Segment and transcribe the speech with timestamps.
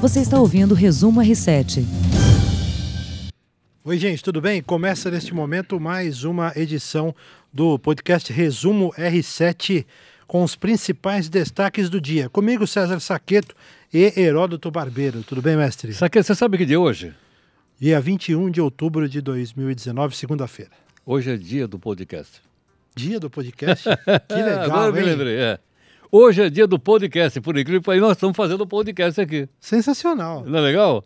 [0.00, 1.84] Você está ouvindo o Resumo R7.
[3.84, 4.62] Oi, gente, tudo bem?
[4.62, 7.14] Começa neste momento mais uma edição
[7.52, 9.84] do podcast Resumo R7
[10.26, 12.30] com os principais destaques do dia.
[12.30, 13.54] Comigo, César Saqueto
[13.92, 15.22] e Heródoto Barbeiro.
[15.22, 15.92] Tudo bem, mestre?
[15.92, 17.14] Saqueto, você sabe que dia é hoje?
[17.78, 20.72] Dia 21 de outubro de 2019, segunda-feira.
[21.04, 22.40] Hoje é dia do podcast.
[22.96, 23.84] Dia do podcast?
[24.26, 25.58] Que legal, Agora eu me lembrei, é.
[26.12, 29.48] Hoje é dia do podcast, por incrível que nós estamos fazendo o podcast aqui.
[29.60, 30.44] Sensacional.
[30.44, 31.04] Não é legal?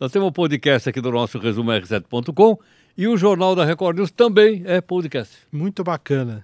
[0.00, 2.58] Nós temos um podcast aqui do nosso resumo r7.com
[2.96, 5.36] e o Jornal da Record News também é podcast.
[5.52, 6.42] Muito bacana.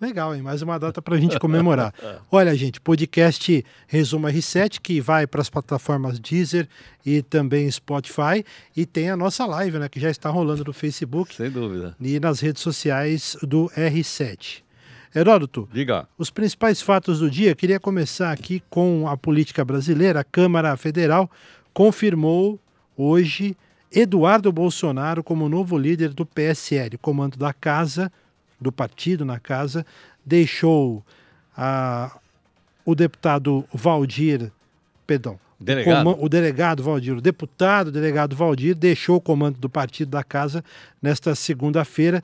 [0.00, 0.42] Legal, hein?
[0.42, 1.94] Mais uma data para a gente comemorar.
[2.32, 6.68] Olha, gente, podcast Resumo R7, que vai para as plataformas Deezer
[7.04, 8.44] e também Spotify.
[8.76, 9.88] E tem a nossa live, né?
[9.88, 11.94] Que já está rolando no Facebook Sem dúvida.
[12.00, 14.65] e nas redes sociais do R7.
[15.16, 16.06] Heródoto, Diga.
[16.18, 20.20] os principais fatos do dia, queria começar aqui com a política brasileira.
[20.20, 21.30] A Câmara Federal
[21.72, 22.60] confirmou
[22.96, 23.56] hoje
[23.90, 28.12] Eduardo Bolsonaro como novo líder do PSL, comando da casa,
[28.60, 29.86] do partido na casa,
[30.24, 31.02] deixou
[31.56, 32.18] a,
[32.84, 34.50] o deputado Valdir,
[35.06, 36.04] perdão, Delegado.
[36.04, 40.62] Coma- o delegado Valdir, o deputado delegado Valdir deixou o comando do partido da casa
[41.00, 42.22] nesta segunda-feira,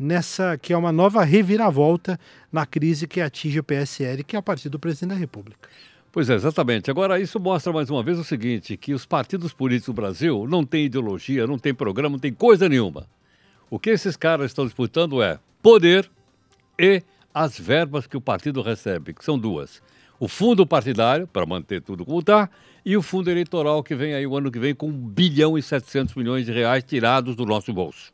[0.00, 2.18] nessa que é uma nova reviravolta
[2.50, 5.68] na crise que atinge o PSL, que é o partido do presidente da República.
[6.10, 6.90] Pois é, exatamente.
[6.90, 10.64] Agora, isso mostra mais uma vez o seguinte, que os partidos políticos do Brasil não
[10.64, 13.06] têm ideologia, não têm programa, não têm coisa nenhuma.
[13.68, 16.10] O que esses caras estão disputando é poder
[16.78, 19.82] e as verbas que o partido recebe, que são duas.
[20.18, 22.50] O fundo partidário, para manter tudo como está,
[22.84, 25.62] e o fundo eleitoral, que vem aí o ano que vem com 1 bilhão e
[25.62, 28.12] 700 milhões de reais tirados do nosso bolso.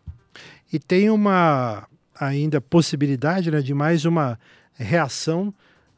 [0.73, 1.87] E tem uma
[2.19, 4.39] ainda possibilidade né, de mais uma
[4.75, 5.53] reação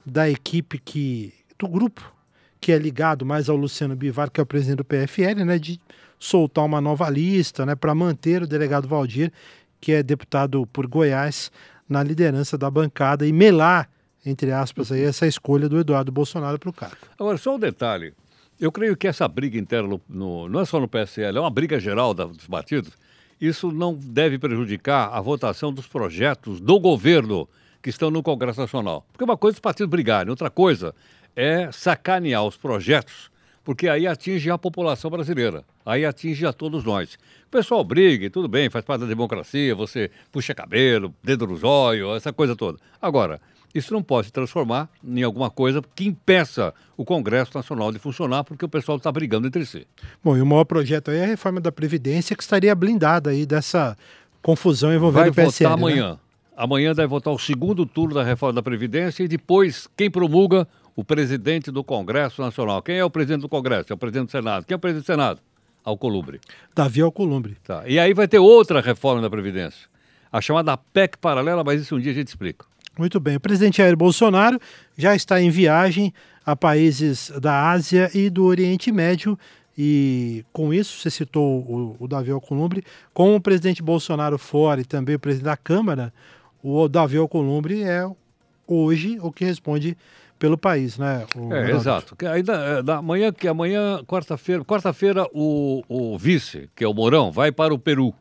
[0.04, 2.12] da equipe que do grupo
[2.60, 5.80] que é ligado mais ao Luciano Bivar, que é o presidente do PFL, né, de
[6.18, 9.32] soltar uma nova lista, né, para manter o delegado Valdir,
[9.80, 11.52] que é deputado por Goiás,
[11.88, 13.88] na liderança da bancada e melar,
[14.26, 16.96] entre aspas, aí, essa escolha do Eduardo Bolsonaro para o cargo.
[17.18, 18.12] Agora, só um detalhe.
[18.60, 21.50] Eu creio que essa briga interna, no- no- não é só no PSL, é uma
[21.50, 22.92] briga geral da- dos partidos.
[23.40, 27.48] Isso não deve prejudicar a votação dos projetos do governo
[27.80, 29.06] que estão no Congresso Nacional.
[29.12, 30.94] Porque uma coisa é os partidos brigarem, outra coisa
[31.36, 33.30] é sacanear os projetos,
[33.62, 37.14] porque aí atinge a população brasileira, aí atinge a todos nós.
[37.46, 42.14] O pessoal briga, tudo bem, faz parte da democracia, você puxa cabelo, dedo no zóio,
[42.16, 42.78] essa coisa toda.
[43.00, 43.40] Agora,
[43.74, 48.44] isso não pode se transformar em alguma coisa que impeça o Congresso Nacional de funcionar,
[48.44, 49.86] porque o pessoal está brigando entre si.
[50.22, 53.44] Bom, e o maior projeto aí é a reforma da Previdência, que estaria blindada aí
[53.44, 53.96] dessa
[54.42, 55.68] confusão envolvendo Vai o PSL.
[55.70, 55.74] votar né?
[55.74, 56.18] amanhã.
[56.56, 60.66] Amanhã deve votar o segundo turno da reforma da Previdência e depois quem promulga?
[60.96, 62.82] O presidente do Congresso Nacional.
[62.82, 63.92] Quem é o presidente do Congresso?
[63.92, 64.66] É o presidente do Senado.
[64.66, 65.40] Quem é o presidente do Senado?
[65.84, 66.40] Alcolumbre.
[66.74, 67.56] Davi Alcolumbre.
[67.62, 67.84] Tá.
[67.86, 69.88] E aí vai ter outra reforma da Previdência.
[70.32, 72.66] A chamada PEC paralela, mas isso um dia a gente explica.
[72.98, 73.36] Muito bem.
[73.36, 74.60] O presidente Jair Bolsonaro
[74.96, 76.12] já está em viagem
[76.44, 79.38] a países da Ásia e do Oriente Médio.
[79.76, 82.82] E com isso, você citou o, o Davi Alcolumbre,
[83.14, 86.12] com o presidente Bolsonaro fora e também o presidente da Câmara,
[86.60, 88.04] o Davi Alcolumbre é
[88.66, 89.96] hoje o que responde
[90.36, 91.24] pelo país, né?
[91.36, 92.16] o É, exato.
[92.16, 96.94] Que ainda, é, da manhã, que amanhã, quarta-feira, quarta-feira, o, o vice, que é o
[96.94, 98.12] Mourão, vai para o Peru.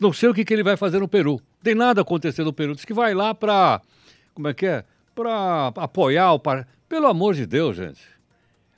[0.00, 1.38] Não sei o que, que ele vai fazer no Peru.
[1.62, 2.74] Tem nada acontecendo no Peru.
[2.74, 3.82] Diz que vai lá para.
[4.32, 4.84] Como é que é?
[5.14, 6.38] Para apoiar o.
[6.38, 6.66] Par...
[6.88, 8.00] Pelo amor de Deus, gente.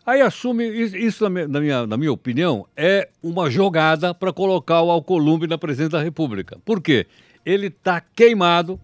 [0.04, 0.66] Aí assume.
[0.66, 4.90] Isso, isso na, minha, na, minha, na minha opinião, é uma jogada para colocar o
[4.90, 6.58] Alcolumbre na presidência da República.
[6.64, 7.06] Por quê?
[7.46, 8.80] Ele está queimado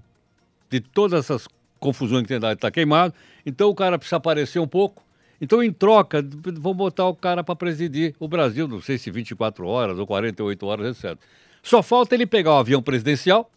[0.71, 1.49] de todas essas
[1.81, 3.13] confusões que tem lá, ele está queimado.
[3.45, 5.03] Então o cara precisa aparecer um pouco.
[5.41, 6.25] Então, em troca,
[6.55, 10.67] vão botar o cara para presidir o Brasil, não sei se 24 horas ou 48
[10.67, 11.19] horas, etc.
[11.69, 13.51] Só falta ele pegar o avião presidencial,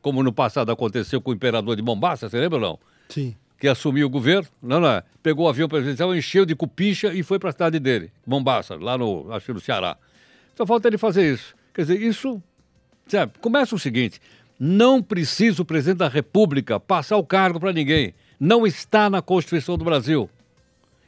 [0.00, 2.78] como no passado aconteceu com o imperador de Mombasa, você lembra ou não?
[3.08, 3.34] Sim.
[3.58, 5.02] Que assumiu o governo, não, não é?
[5.22, 8.96] Pegou o avião presidencial, encheu de cupincha e foi para a cidade dele, Mombasa, lá
[8.96, 9.96] no, acho que no Ceará.
[10.54, 11.54] Só falta ele fazer isso.
[11.74, 12.42] Quer dizer, isso
[13.10, 14.20] Sabe, começa o seguinte:
[14.58, 18.14] não precisa o presidente da República passar o cargo para ninguém.
[18.38, 20.30] Não está na Constituição do Brasil.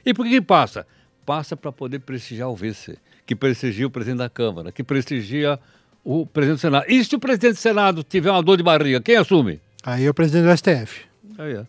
[0.05, 0.85] E por que, que passa?
[1.25, 5.61] Passa para poder prestigiar o vice, que prestigia o presidente da Câmara, que prestigia
[6.05, 6.85] o presidente do Senado.
[6.89, 9.61] E se o presidente do Senado tiver uma dor de barriga, quem assume?
[9.83, 11.03] Aí é o presidente do STF.
[11.39, 11.67] Aí é.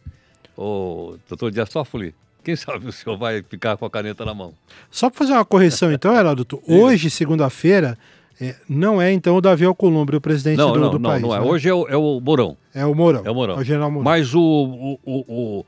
[0.57, 2.13] O doutor Dias Toffoli,
[2.43, 4.53] quem sabe o senhor vai ficar com a caneta na mão?
[4.91, 7.97] Só para fazer uma correção, então, Heródoto, hoje, segunda-feira,
[8.39, 11.21] é, não é então o Davi Alcolumbre, o presidente Não, do, não, do não, país.
[11.21, 11.39] não é.
[11.39, 11.45] né?
[11.45, 12.57] Hoje é o, é o Mourão.
[12.73, 13.21] É o Mourão.
[13.25, 13.55] É o Mourão.
[13.55, 14.03] É o general Mourão.
[14.03, 15.65] Mas o, o, o, o,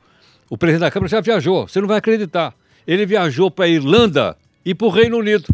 [0.50, 2.54] o presidente da Câmara já viajou, você não vai acreditar.
[2.86, 5.48] Ele viajou para a Irlanda ir para o Reino Unido.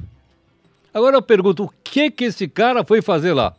[0.93, 3.55] Agora eu pergunto, o que que esse cara foi fazer lá?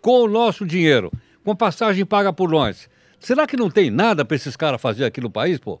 [0.00, 1.12] Com o nosso dinheiro,
[1.44, 2.88] com passagem paga por nós.
[3.20, 5.80] Será que não tem nada para esses caras fazer aqui no país, pô?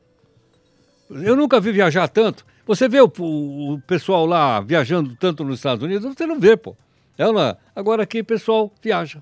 [1.10, 2.44] Eu nunca vi viajar tanto.
[2.66, 6.76] Você vê o, o pessoal lá viajando tanto nos Estados Unidos, você não vê, pô.
[7.16, 7.56] Não é?
[7.74, 9.20] Agora aqui o pessoal viaja.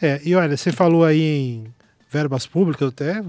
[0.00, 1.74] É, e olha, você falou aí em
[2.10, 3.24] verbas públicas, até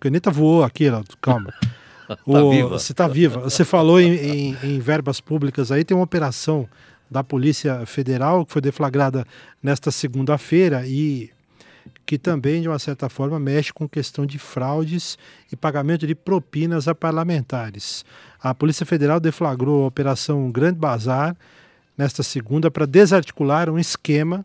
[0.00, 1.52] caneta voou aqui, ó, calma.
[2.08, 2.68] tá o.
[2.70, 3.40] Você está viva.
[3.40, 6.68] Você falou em, em, em, verbas públicas aí, tem uma operação
[7.10, 9.26] da Polícia Federal que foi deflagrada
[9.62, 11.30] nesta segunda-feira e
[12.04, 15.18] que também, de uma certa forma, mexe com questão de fraudes
[15.52, 18.04] e pagamento de propinas a parlamentares.
[18.40, 21.36] A Polícia Federal deflagrou a Operação Grande Bazar
[21.96, 24.44] nesta segunda para desarticular um esquema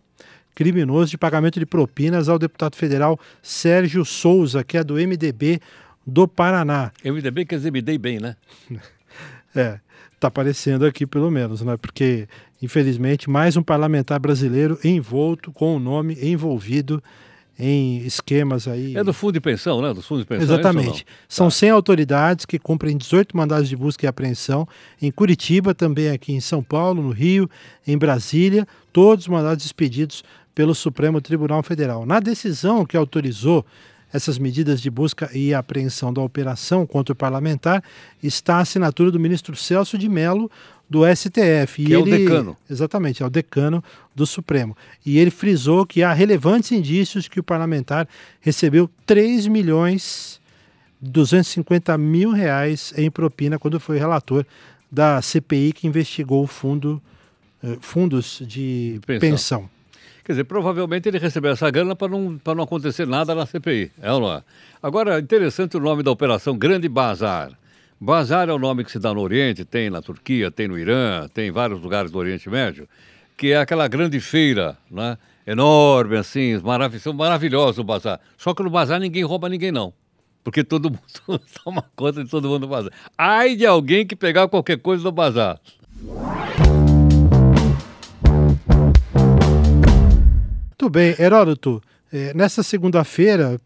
[0.55, 5.59] criminoso de pagamento de propinas ao deputado federal Sérgio Souza, que é do MDB
[6.05, 6.91] do Paraná.
[7.03, 8.35] MDB quer dizer me dei bem, né?
[9.55, 9.79] é,
[10.13, 11.77] está aparecendo aqui pelo menos, né?
[11.77, 12.27] Porque,
[12.63, 17.03] infelizmente, mais um parlamentar brasileiro envolto com o nome envolvido
[17.59, 18.95] em esquemas aí.
[18.95, 19.93] É do fundo de pensão, né?
[19.93, 20.55] Do fundo de pensão.
[20.55, 21.03] É Exatamente.
[21.03, 21.51] É São tá.
[21.51, 24.65] 100 autoridades que cumprem 18 mandados de busca e apreensão
[25.01, 27.49] em Curitiba, também aqui em São Paulo, no Rio,
[27.85, 30.23] em Brasília, todos mandados expedidos
[30.55, 32.05] pelo Supremo Tribunal Federal.
[32.05, 33.65] Na decisão que autorizou
[34.13, 37.83] essas medidas de busca e apreensão da operação contra o parlamentar
[38.21, 40.49] está a assinatura do ministro Celso de Mello,
[40.93, 41.83] do STF.
[41.83, 42.57] Que e é ele, o decano.
[42.69, 44.77] Exatamente, é o decano do Supremo.
[45.03, 48.07] E ele frisou que há relevantes indícios que o parlamentar
[48.39, 50.39] recebeu 3 milhões
[51.01, 54.45] 250 mil reais em propina quando foi relator
[54.91, 57.01] da CPI que investigou o fundo,
[57.63, 59.29] eh, fundos de pensão.
[59.29, 59.69] pensão.
[60.23, 63.91] Quer dizer, provavelmente ele recebeu essa grana para não, não acontecer nada na CPI.
[63.99, 64.43] É ou não é?
[64.81, 67.51] Agora, interessante o nome da operação Grande Bazar.
[68.03, 71.25] Bazar é o nome que se dá no Oriente, tem na Turquia, tem no Irã,
[71.33, 72.85] tem em vários lugares do Oriente Médio,
[73.37, 75.17] que é aquela grande feira, né?
[75.47, 78.19] enorme, assim, marav maravilhoso o bazar.
[78.37, 79.93] Só que no bazar ninguém rouba ninguém, não.
[80.43, 82.91] Porque todo mundo toma conta de todo mundo no bazar.
[83.17, 85.61] Ai de alguém que pegar qualquer coisa no bazar.
[90.71, 91.81] Muito bem, Heródoto.
[92.11, 93.57] É, nessa segunda-feira,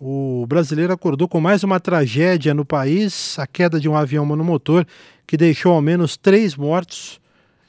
[0.00, 4.86] o brasileiro acordou com mais uma tragédia no país, a queda de um avião monomotor
[5.26, 7.20] que deixou ao menos três mortos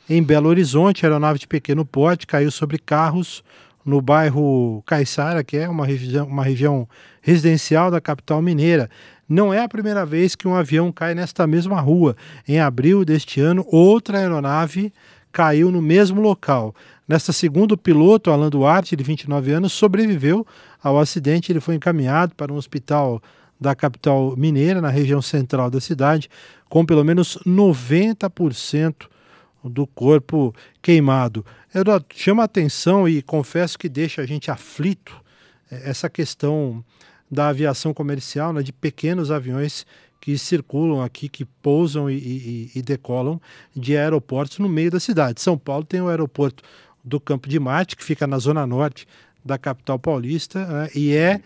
[0.08, 1.04] em Belo Horizonte.
[1.04, 3.44] A aeronave de pequeno porte caiu sobre carros
[3.84, 6.88] no bairro Caiçara, que é uma região, uma região
[7.20, 8.90] residencial da capital mineira.
[9.28, 12.16] Não é a primeira vez que um avião cai nesta mesma rua.
[12.48, 14.94] Em abril deste ano, outra aeronave
[15.32, 16.74] caiu no mesmo local.
[17.08, 20.46] Nesta segunda, o piloto, Alan Duarte, de 29 anos, sobreviveu
[20.82, 21.52] ao acidente.
[21.52, 23.22] Ele foi encaminhado para um hospital
[23.60, 26.30] da capital mineira, na região central da cidade,
[26.70, 29.08] com pelo menos 90%
[29.64, 31.46] do corpo queimado.
[32.14, 35.14] Chama a atenção e confesso que deixa a gente aflito
[35.70, 36.84] é, essa questão
[37.30, 39.86] da aviação comercial, né, de pequenos aviões
[40.20, 43.42] que circulam aqui, que pousam e, e, e, decolam
[43.76, 45.42] de aeroportos no meio da cidade.
[45.42, 46.64] São Paulo tem o aeroporto
[47.04, 49.08] do Campo de Marte, que fica na zona norte
[49.44, 51.42] da capital paulista, né, e é,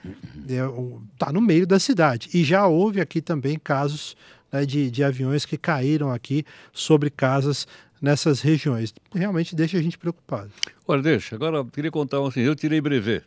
[1.14, 2.30] está é, no meio da cidade.
[2.34, 4.16] E já houve aqui também casos
[4.52, 7.68] né, de, de aviões que caíram aqui sobre casas
[8.02, 8.94] nessas regiões.
[9.14, 10.52] Realmente deixa a gente preocupado.
[10.88, 11.36] Olha, deixa.
[11.36, 13.24] Agora, eu queria contar assim, eu tirei brevet.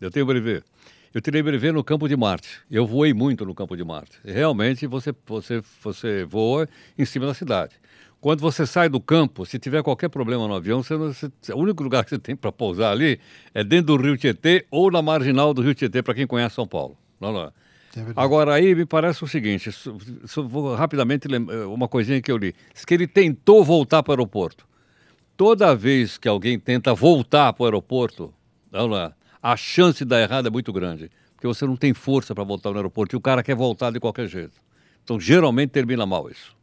[0.00, 0.64] Eu tenho brevet.
[1.12, 2.60] Eu tirei brevet no campo de Marte.
[2.70, 4.16] Eu voei muito no campo de Marte.
[4.24, 7.74] Realmente você, você, você voa em cima da cidade.
[8.20, 11.82] Quando você sai do campo, se tiver qualquer problema no avião, você, você, o único
[11.82, 13.18] lugar que você tem para pousar ali
[13.52, 16.66] é dentro do Rio Tietê ou na marginal do Rio Tietê, para quem conhece São
[16.66, 16.96] Paulo.
[17.18, 17.40] Não, não.
[17.40, 17.50] É,
[17.96, 19.70] é Agora, aí me parece o seguinte:
[20.36, 22.54] vou rapidamente lembrar uma coisinha que eu li.
[22.72, 24.64] Diz que ele tentou voltar para o aeroporto.
[25.36, 28.32] Toda vez que alguém tenta voltar para o aeroporto,
[28.70, 29.12] não, não é?
[29.42, 31.10] A chance de dar errado é muito grande.
[31.34, 33.98] Porque você não tem força para voltar no aeroporto e o cara quer voltar de
[33.98, 34.52] qualquer jeito.
[35.02, 36.54] Então, geralmente termina mal isso.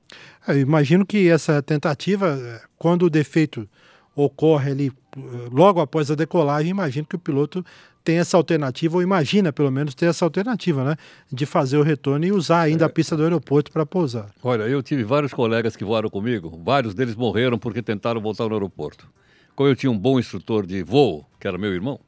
[0.48, 3.68] É, eu imagino que essa tentativa, é, quando o defeito
[4.16, 7.66] ocorre ali é, logo após a decolagem, imagino que o piloto
[8.04, 10.96] tem essa alternativa, ou imagina pelo menos ter essa alternativa, né?
[11.30, 12.88] De fazer o retorno e usar ainda é.
[12.88, 14.30] a pista do aeroporto para pousar.
[14.42, 18.54] Olha, eu tive vários colegas que voaram comigo, vários deles morreram porque tentaram voltar no
[18.54, 19.10] aeroporto.
[19.54, 22.00] Como eu tinha um bom instrutor de voo, que era meu irmão,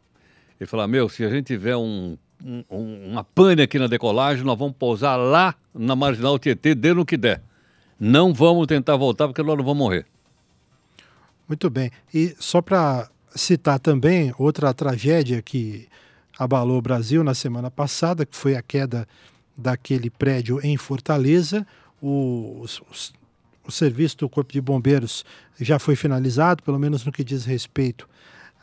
[0.59, 4.57] ele falou: Meu, se a gente tiver um, um, uma pane aqui na decolagem, nós
[4.57, 7.41] vamos pousar lá na marginal Tietê, dê no que der.
[7.99, 10.05] Não vamos tentar voltar porque nós não vamos morrer.
[11.47, 11.91] Muito bem.
[12.13, 15.87] E só para citar também outra tragédia que
[16.37, 19.07] abalou o Brasil na semana passada, que foi a queda
[19.57, 21.67] daquele prédio em Fortaleza.
[22.01, 23.13] Os, os
[23.69, 25.23] o serviço do Corpo de Bombeiros
[25.61, 28.09] já foi finalizado, pelo menos no que diz respeito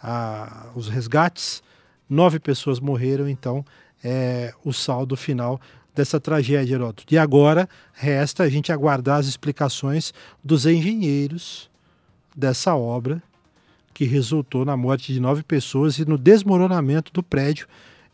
[0.02, 1.62] aos resgates.
[2.08, 3.64] Nove pessoas morreram, então
[4.02, 5.60] é o saldo final
[5.94, 7.04] dessa tragédia, Heródoto.
[7.12, 10.12] E agora resta a gente aguardar as explicações
[10.44, 11.70] dos engenheiros
[12.36, 13.22] dessa obra
[13.94, 17.66] que resultou na morte de nove pessoas e no desmoronamento do prédio.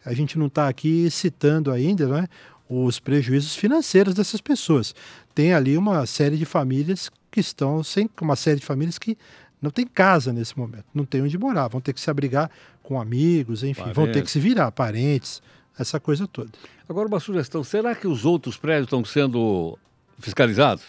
[0.04, 2.28] A gente não está aqui citando ainda né,
[2.68, 4.94] os prejuízos financeiros dessas pessoas.
[5.34, 9.18] Tem ali uma série de famílias que estão sem uma série de famílias que
[9.60, 12.50] não tem casa nesse momento, não tem onde morar, vão ter que se abrigar
[12.82, 13.96] com amigos, enfim, parentes.
[13.96, 15.42] vão ter que se virar, parentes,
[15.78, 16.50] essa coisa toda.
[16.88, 19.78] Agora uma sugestão, será que os outros prédios estão sendo
[20.18, 20.84] fiscalizados?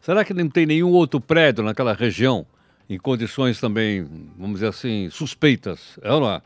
[0.00, 2.46] Será que não tem nenhum outro prédio naquela região
[2.88, 5.98] em condições também, vamos dizer assim, suspeitas?
[6.02, 6.42] É ou não é?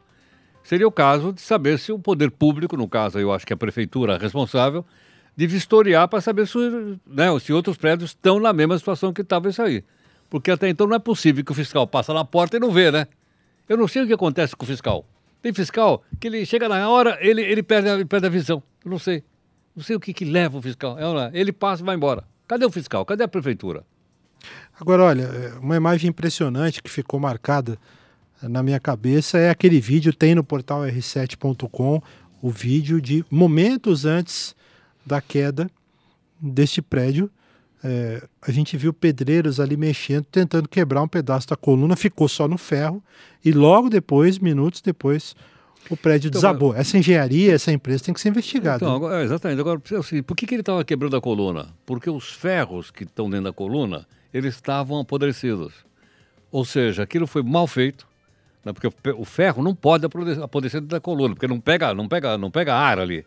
[0.62, 3.57] Seria o caso de saber se o poder público, no caso eu acho que a
[3.57, 4.85] prefeitura responsável,
[5.37, 6.59] de vistoriar para saber se,
[7.07, 9.85] né, se outros prédios estão na mesma situação que estava isso aí.
[10.28, 12.90] Porque até então não é possível que o fiscal passe na porta e não vê,
[12.90, 13.07] né?
[13.68, 15.04] Eu não sei o que acontece com o fiscal.
[15.42, 18.62] Tem fiscal que ele chega na hora, ele, ele, perde, ele perde a visão.
[18.84, 19.22] Eu não sei.
[19.76, 20.96] Não sei o que, que leva o fiscal.
[20.98, 22.25] É ele passa e vai embora.
[22.46, 23.04] Cadê o fiscal?
[23.04, 23.84] Cadê a prefeitura?
[24.80, 27.78] Agora, olha, é, uma imagem impressionante que ficou marcada
[28.42, 32.00] na minha cabeça é aquele vídeo, tem no portal r7.com,
[32.40, 34.54] o vídeo de momentos antes
[35.04, 35.68] da queda
[36.40, 37.30] deste prédio.
[37.82, 42.49] É, a gente viu pedreiros ali mexendo, tentando quebrar um pedaço da coluna, ficou só
[42.49, 43.02] no ferro
[43.44, 45.37] e logo depois, minutos depois,
[45.88, 46.75] o prédio então, desabou.
[46.75, 48.76] Essa engenharia, essa empresa tem que ser investigada.
[48.76, 49.61] Então, agora, exatamente.
[49.61, 51.68] Agora, assim, por que, que ele estava quebrando a coluna?
[51.87, 55.73] Porque os ferros que estão dentro da coluna, eles estavam apodrecidos.
[56.50, 58.06] Ou seja, aquilo foi mal feito,
[58.64, 58.73] né?
[58.73, 62.50] porque o ferro não pode apodrecer dentro da coluna, porque não pega, não pega, não
[62.50, 63.25] pega ar ali.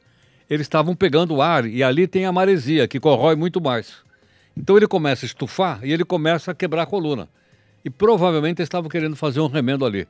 [0.50, 4.04] Eles estavam pegando ar e ali tem a maresia, que corrói muito mais.
[4.56, 7.28] Então ele começa a estufar e ele começa a quebrar a coluna.
[7.84, 10.08] E provavelmente eles estavam querendo fazer um remendo ali.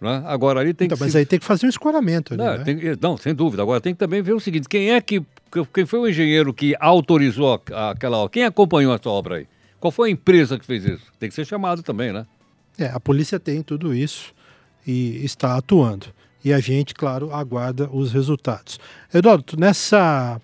[0.00, 0.22] Né?
[0.26, 1.04] Agora ali tem então, que.
[1.04, 1.18] Mas se...
[1.18, 2.64] aí tem que fazer um escoramento ali, não, né?
[2.64, 2.76] tem...
[3.00, 3.62] não, sem dúvida.
[3.62, 5.22] Agora tem que também ver o seguinte: quem é que.
[5.72, 8.28] Quem foi o engenheiro que autorizou aquela.
[8.28, 9.46] Quem acompanhou essa obra aí?
[9.80, 11.04] Qual foi a empresa que fez isso?
[11.18, 12.26] Tem que ser chamado também, né?
[12.78, 14.34] É, a polícia tem tudo isso
[14.86, 16.06] e está atuando.
[16.44, 18.78] E a gente, claro, aguarda os resultados.
[19.12, 20.40] Eduardo, nessa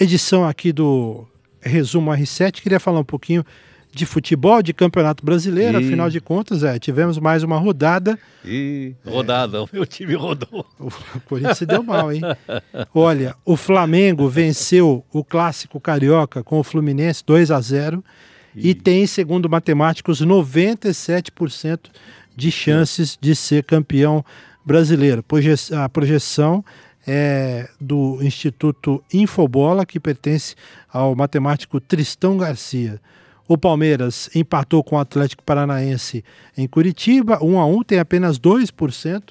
[0.00, 1.26] edição aqui do
[1.66, 3.44] Resumo R7, queria falar um pouquinho
[3.96, 5.84] de futebol, de campeonato brasileiro, e...
[5.84, 8.18] afinal de contas, é, tivemos mais uma rodada.
[8.44, 9.60] E rodada, é...
[9.64, 10.66] o meu time rodou.
[10.78, 10.90] O
[11.24, 12.20] Corinthians se deu mal, hein?
[12.94, 18.04] Olha, o Flamengo venceu o clássico carioca com o Fluminense 2 a 0
[18.54, 21.90] e, e tem, segundo matemáticos, 97%
[22.36, 24.22] de chances de ser campeão
[24.64, 25.24] brasileiro.
[25.82, 26.62] A projeção
[27.06, 30.54] é do Instituto Infobola, que pertence
[30.92, 33.00] ao matemático Tristão Garcia.
[33.48, 36.24] O Palmeiras empatou com o Atlético Paranaense
[36.56, 39.22] em Curitiba, 1 a 1 tem apenas 2%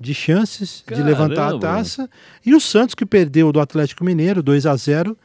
[0.00, 1.04] de chances Caramba.
[1.04, 2.08] de levantar a taça.
[2.44, 5.16] E o Santos, que perdeu do Atlético Mineiro, 2 a 0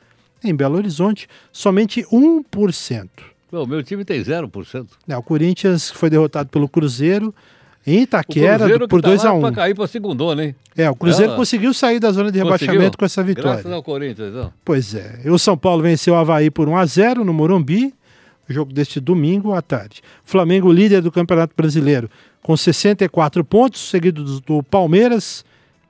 [0.43, 3.09] em Belo Horizonte, somente 1%.
[3.51, 4.87] O meu time tem 0%.
[5.07, 7.33] É, o Corinthians foi derrotado pelo Cruzeiro
[7.85, 9.41] em Itaquera por 2 tá a 1 um.
[9.41, 10.55] para cair para segundona, hein?
[10.75, 12.57] É, o Cruzeiro é, conseguiu sair da zona de conseguiu?
[12.59, 13.51] rebaixamento com essa vitória.
[13.51, 14.53] Graças ao Corinthians, não.
[14.63, 15.21] Pois é.
[15.23, 17.93] E o São Paulo venceu o Havaí por 1 a 0 no Morumbi
[18.47, 20.01] jogo deste domingo à tarde.
[20.23, 22.09] Flamengo líder do Campeonato Brasileiro
[22.41, 25.43] com 64 pontos, seguido do, do Palmeiras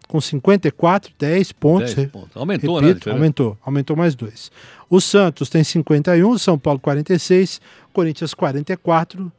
[0.08, 1.94] com 54, 10 pontos.
[1.94, 2.38] 10 pontos.
[2.38, 3.16] Aumentou, né, Repito, né?
[3.16, 4.52] Aumentou, aumentou mais dois.
[4.90, 7.60] O Santos tem 51, o São Paulo 46,
[7.92, 9.32] Corinthians 44.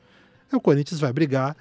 [0.53, 1.57] E o Corinthians vai brigar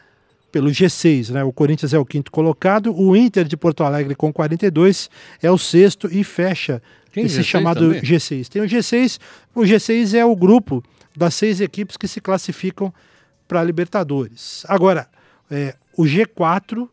[0.55, 1.43] pelo G6, né?
[1.43, 5.09] O Corinthians é o quinto colocado, o Inter de Porto Alegre com 42
[5.41, 6.81] é o sexto e fecha
[7.11, 8.01] Tem esse G6 chamado também?
[8.01, 8.47] G6.
[8.47, 9.19] Tem o G6,
[9.53, 10.81] o G6 é o grupo
[11.13, 12.93] das seis equipes que se classificam
[13.45, 14.63] para a Libertadores.
[14.69, 15.09] Agora,
[15.51, 16.87] é, o G4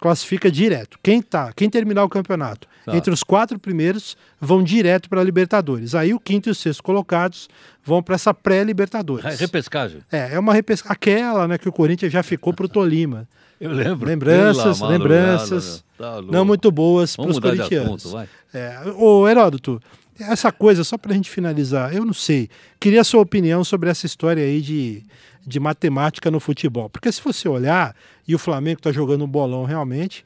[0.00, 0.98] classifica direto.
[1.02, 2.96] Quem tá, quem terminar o campeonato tá.
[2.96, 5.94] entre os quatro primeiros vão direto para a Libertadores.
[5.94, 7.48] Aí o quinto e o sexto colocados
[7.84, 9.38] vão para essa pré-Libertadores.
[9.38, 10.00] Repescagem.
[10.10, 10.92] É, é uma repescagem.
[10.92, 13.28] Aquela, né, que o Corinthians já ficou para o Tolima.
[13.60, 14.08] Eu lembro.
[14.08, 15.84] Lembranças, lembranças.
[15.98, 18.06] Tá não muito boas para os corintianos.
[18.06, 19.82] Assunto, é, o Heródoto,
[20.20, 22.48] essa coisa, só para a gente finalizar, eu não sei.
[22.78, 25.02] Queria a sua opinião sobre essa história aí de,
[25.46, 26.88] de matemática no futebol.
[26.88, 27.94] Porque se você olhar,
[28.26, 30.24] e o Flamengo está jogando um bolão realmente,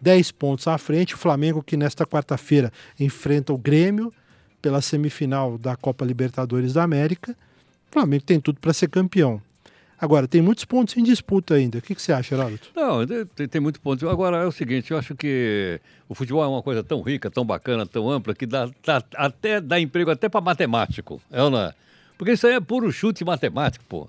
[0.00, 4.12] 10 pontos à frente, o Flamengo que nesta quarta-feira enfrenta o Grêmio
[4.60, 7.32] pela semifinal da Copa Libertadores da América.
[7.90, 9.40] O Flamengo tem tudo para ser campeão.
[10.00, 11.78] Agora, tem muitos pontos em disputa ainda.
[11.78, 12.70] O que, que você acha, Heródoto?
[12.74, 14.08] Não, tem, tem muito ponto.
[14.08, 17.44] Agora, é o seguinte, eu acho que o futebol é uma coisa tão rica, tão
[17.44, 21.20] bacana, tão ampla, que dá, dá até dá emprego até para matemático.
[21.30, 21.74] É ou não é?
[22.16, 24.08] Porque isso aí é puro chute matemático, pô.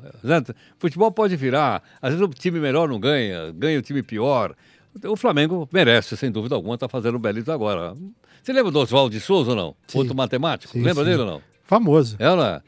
[0.77, 1.81] Futebol pode virar.
[2.01, 4.55] Às vezes o time melhor não ganha, ganha o time pior.
[5.03, 7.93] O Flamengo merece, sem dúvida alguma, estar tá fazendo um belito agora.
[8.41, 9.75] Você lembra do Oswaldo de Souza ou não?
[9.87, 9.97] Sim.
[9.97, 10.73] Outro matemático?
[10.73, 11.09] Sim, lembra sim.
[11.09, 11.41] dele ou não?
[11.63, 12.15] Famoso.
[12.19, 12.63] Ela.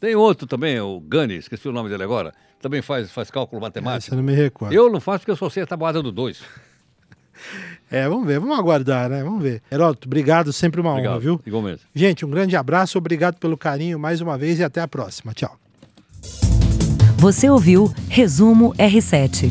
[0.00, 2.32] Tem outro também, o Gani, esqueci o nome dele agora.
[2.60, 4.08] Também faz, faz cálculo matemático.
[4.08, 4.72] Essa não me recordo.
[4.72, 6.42] Eu não faço porque eu só sei a tabuada do 2.
[7.88, 9.22] É, vamos ver, vamos aguardar, né?
[9.22, 9.62] Vamos ver.
[9.70, 11.40] Heródoto, obrigado, sempre uma Obrigado, honra, viu?
[11.46, 11.82] Igualmente.
[11.94, 15.32] Gente, um grande abraço, obrigado pelo carinho mais uma vez e até a próxima.
[15.32, 15.56] Tchau.
[17.16, 19.50] Você ouviu Resumo R7.